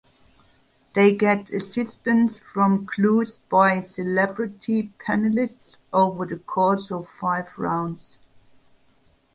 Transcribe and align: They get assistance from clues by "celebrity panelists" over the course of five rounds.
They 0.95 1.15
get 1.15 1.51
assistance 1.51 2.39
from 2.39 2.87
clues 2.87 3.37
by 3.37 3.81
"celebrity 3.81 4.91
panelists" 4.97 5.77
over 5.93 6.25
the 6.25 6.39
course 6.39 6.91
of 6.91 7.07
five 7.07 7.55
rounds. 7.59 8.17